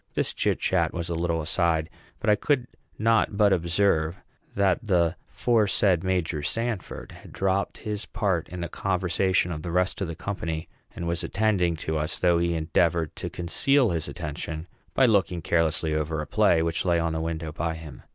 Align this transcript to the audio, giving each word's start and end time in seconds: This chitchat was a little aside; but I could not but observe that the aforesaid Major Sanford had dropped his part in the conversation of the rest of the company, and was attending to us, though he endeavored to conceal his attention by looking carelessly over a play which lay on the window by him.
This 0.15 0.33
chitchat 0.33 0.93
was 0.93 1.09
a 1.09 1.13
little 1.13 1.41
aside; 1.43 1.87
but 2.19 2.27
I 2.27 2.33
could 2.35 2.65
not 2.97 3.37
but 3.37 3.53
observe 3.53 4.15
that 4.55 4.79
the 4.81 5.15
aforesaid 5.31 6.03
Major 6.03 6.41
Sanford 6.41 7.11
had 7.11 7.31
dropped 7.31 7.77
his 7.77 8.07
part 8.07 8.49
in 8.49 8.61
the 8.61 8.67
conversation 8.67 9.51
of 9.51 9.61
the 9.61 9.69
rest 9.69 10.01
of 10.01 10.07
the 10.07 10.15
company, 10.15 10.67
and 10.95 11.07
was 11.07 11.23
attending 11.23 11.75
to 11.85 11.99
us, 11.99 12.17
though 12.17 12.39
he 12.39 12.55
endeavored 12.55 13.15
to 13.17 13.29
conceal 13.29 13.91
his 13.91 14.07
attention 14.07 14.67
by 14.95 15.05
looking 15.05 15.39
carelessly 15.43 15.93
over 15.93 16.19
a 16.19 16.25
play 16.25 16.63
which 16.63 16.83
lay 16.83 16.97
on 16.97 17.13
the 17.13 17.21
window 17.21 17.51
by 17.51 17.75
him. 17.75 18.01